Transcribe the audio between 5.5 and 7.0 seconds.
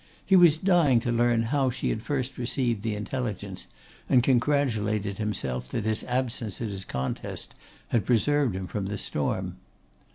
that his absence at his